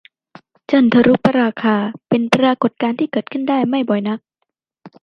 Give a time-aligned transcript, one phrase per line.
[0.71, 1.75] จันทรุปราคา
[2.09, 4.19] เป็นปรากฎการณ์ที่เกิดขึ้นได้ไม่บ่อยนัก